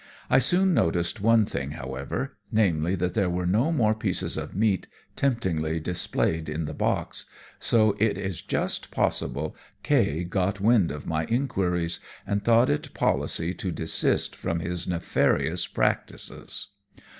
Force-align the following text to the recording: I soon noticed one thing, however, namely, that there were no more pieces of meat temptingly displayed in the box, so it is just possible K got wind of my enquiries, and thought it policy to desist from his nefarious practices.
I 0.31 0.39
soon 0.39 0.73
noticed 0.73 1.21
one 1.21 1.45
thing, 1.45 1.73
however, 1.73 2.35
namely, 2.51 2.95
that 2.95 3.13
there 3.13 3.29
were 3.29 3.45
no 3.45 3.71
more 3.71 3.93
pieces 3.93 4.35
of 4.35 4.55
meat 4.55 4.87
temptingly 5.15 5.79
displayed 5.79 6.49
in 6.49 6.65
the 6.65 6.73
box, 6.73 7.25
so 7.59 7.95
it 7.99 8.17
is 8.17 8.41
just 8.41 8.89
possible 8.89 9.55
K 9.83 10.23
got 10.23 10.59
wind 10.59 10.91
of 10.91 11.05
my 11.05 11.25
enquiries, 11.25 11.99
and 12.25 12.43
thought 12.43 12.71
it 12.71 12.95
policy 12.95 13.53
to 13.53 13.69
desist 13.71 14.35
from 14.35 14.59
his 14.59 14.87
nefarious 14.87 15.67
practices. 15.67 16.69